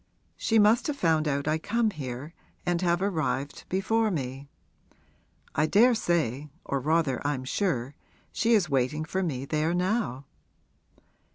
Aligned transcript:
She 0.35 0.57
must 0.57 0.87
have 0.87 0.95
found 0.95 1.27
out 1.27 1.47
I 1.47 1.59
come 1.59 1.91
here 1.91 2.33
and 2.65 2.81
have 2.81 3.03
arrived 3.03 3.65
before 3.69 4.09
me. 4.09 4.47
I 5.53 5.67
daresay 5.67 6.49
or 6.65 6.79
rather 6.79 7.21
I'm 7.23 7.43
sure 7.43 7.93
she 8.31 8.53
is 8.55 8.67
waiting 8.67 9.05
for 9.05 9.21
me 9.21 9.45
there 9.45 9.75
now.' 9.75 10.25